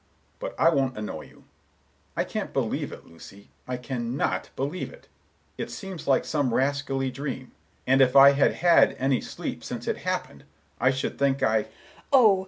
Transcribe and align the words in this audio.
But 0.39 0.59
I 0.59 0.69
won't 0.69 0.97
annoy 0.97 1.25
you. 1.27 1.43
I 2.17 2.23
can't 2.23 2.53
believe 2.53 2.91
it, 2.91 3.05
Lucy; 3.05 3.49
I 3.67 3.77
can 3.77 4.17
not 4.17 4.49
believe 4.55 4.91
it. 4.91 5.07
It 5.59 5.69
seems 5.69 6.07
like 6.07 6.25
some 6.25 6.55
rascally 6.55 7.11
dream, 7.11 7.51
and 7.85 8.01
if 8.01 8.15
I 8.15 8.31
had 8.31 8.53
had 8.53 8.95
any 8.97 9.21
sleep 9.21 9.63
since 9.63 9.87
it 9.87 9.97
happened, 9.97 10.43
I 10.79 10.89
should 10.89 11.19
think 11.19 11.43
I—" 11.43 11.57
Miss 11.57 11.63
Galbraith: 11.67 11.73
"Oh! 12.13 12.39